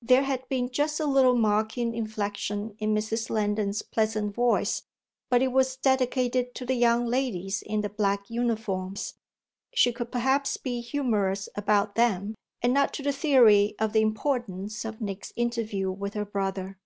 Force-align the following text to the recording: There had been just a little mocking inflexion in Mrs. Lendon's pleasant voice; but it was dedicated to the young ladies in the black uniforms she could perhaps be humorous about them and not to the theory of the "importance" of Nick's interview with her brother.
There 0.00 0.22
had 0.22 0.48
been 0.48 0.70
just 0.70 1.00
a 1.00 1.06
little 1.06 1.34
mocking 1.34 1.92
inflexion 1.92 2.76
in 2.78 2.94
Mrs. 2.94 3.28
Lendon's 3.30 3.82
pleasant 3.82 4.32
voice; 4.32 4.84
but 5.28 5.42
it 5.42 5.50
was 5.50 5.76
dedicated 5.76 6.54
to 6.54 6.64
the 6.64 6.76
young 6.76 7.04
ladies 7.04 7.62
in 7.62 7.80
the 7.80 7.88
black 7.88 8.30
uniforms 8.30 9.14
she 9.74 9.92
could 9.92 10.12
perhaps 10.12 10.56
be 10.56 10.80
humorous 10.82 11.48
about 11.56 11.96
them 11.96 12.36
and 12.62 12.72
not 12.72 12.92
to 12.94 13.02
the 13.02 13.10
theory 13.10 13.74
of 13.80 13.92
the 13.92 14.02
"importance" 14.02 14.84
of 14.84 15.00
Nick's 15.00 15.32
interview 15.34 15.90
with 15.90 16.14
her 16.14 16.26
brother. 16.26 16.78